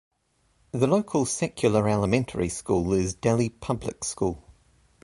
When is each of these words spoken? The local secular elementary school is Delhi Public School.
The 0.71 0.87
local 0.87 1.27
secular 1.27 1.87
elementary 1.87 2.49
school 2.49 2.91
is 2.91 3.13
Delhi 3.13 3.49
Public 3.49 4.03
School. 4.03 4.51